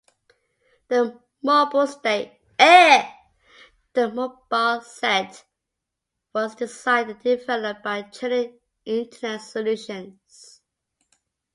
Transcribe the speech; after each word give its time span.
The 0.87 1.15
mobile 1.43 1.85
site 1.85 2.33
was 6.33 6.55
designed 6.55 7.11
and 7.11 7.19
developed 7.21 7.83
by 7.83 8.01
Trinet 8.01 8.59
Internet 8.83 9.41
Solutions. 9.43 10.61